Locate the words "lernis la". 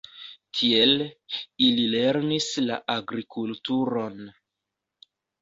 1.91-2.79